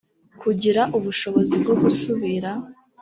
[0.41, 2.51] kugira ubushobozi bwo gusubira